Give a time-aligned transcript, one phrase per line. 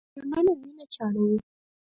[0.15, 1.37] نفرونونه وینه چاڼوي.